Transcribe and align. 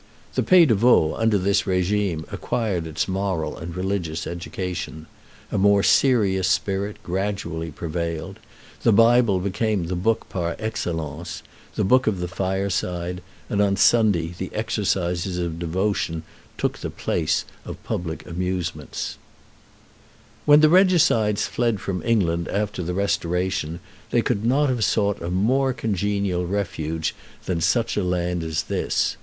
The 0.33 0.41
Pays 0.41 0.67
de 0.67 0.73
Vaud 0.73 1.13
under 1.19 1.37
this 1.37 1.61
régime 1.69 2.23
acquired 2.33 2.87
its 2.87 3.07
moral 3.07 3.55
and 3.55 3.75
religious 3.75 4.25
education. 4.25 5.05
A 5.51 5.59
more 5.59 5.83
serious 5.83 6.47
spirit 6.47 6.97
gradually 7.03 7.69
prevailed. 7.69 8.39
The 8.81 8.91
Bible 8.93 9.37
became 9.37 9.85
the 9.85 9.95
book 9.95 10.27
par 10.27 10.55
excellence, 10.57 11.43
the 11.75 11.83
book 11.83 12.07
of 12.07 12.19
the 12.19 12.27
fireside, 12.27 13.21
and 13.47 13.61
on 13.61 13.75
Sunday 13.77 14.33
the 14.35 14.49
exercises 14.55 15.37
of 15.37 15.59
devotion 15.59 16.23
took 16.57 16.79
the 16.79 16.89
place 16.89 17.45
of 17.63 17.75
the 17.75 17.87
public 17.87 18.25
amusements." 18.25 19.19
[Illustration: 20.47 20.47
Church 20.47 20.47
Terrace, 20.47 20.47
Montreux] 20.47 20.47
When 20.47 20.59
the 20.61 20.69
regicides 20.69 21.47
fled 21.47 21.79
from 21.79 22.01
England 22.01 22.47
after 22.47 22.81
the 22.81 22.95
Restoration 22.95 23.79
they 24.09 24.23
could 24.23 24.43
not 24.43 24.67
have 24.69 24.83
sought 24.83 25.21
a 25.21 25.29
more 25.29 25.73
congenial 25.73 26.47
refuge 26.47 27.13
than 27.45 27.61
such 27.61 27.95
a 27.95 28.03
land 28.03 28.41
as 28.41 28.63
this. 28.63 29.17